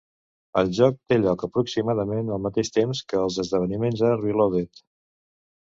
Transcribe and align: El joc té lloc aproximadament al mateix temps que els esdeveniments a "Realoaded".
El 0.61 0.71
joc 0.77 0.95
té 1.11 1.19
lloc 1.25 1.43
aproximadament 1.47 2.33
al 2.37 2.43
mateix 2.47 2.73
temps 2.79 3.05
que 3.13 3.21
els 3.27 3.39
esdeveniments 3.45 4.05
a 4.09 4.11
"Realoaded". 4.23 4.83